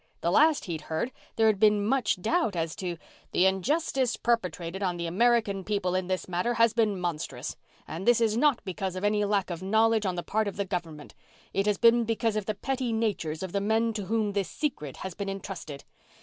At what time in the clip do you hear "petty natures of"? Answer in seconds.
12.55-13.51